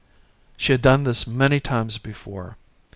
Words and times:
She 0.57 0.71
had 0.71 0.81
done 0.81 1.03
this 1.03 1.27
many 1.27 1.59
times 1.59 1.99
before. 1.99 2.57